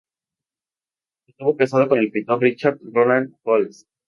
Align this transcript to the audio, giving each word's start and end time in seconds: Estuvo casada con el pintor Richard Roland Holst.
Estuvo 1.27 1.55
casada 1.55 1.87
con 1.87 1.99
el 1.99 2.09
pintor 2.09 2.41
Richard 2.41 2.79
Roland 2.81 3.35
Holst. 3.43 3.87